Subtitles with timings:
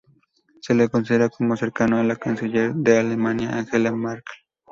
[0.61, 4.33] Se le considera como cercano a la Canciller de Alemania Angela Merkel.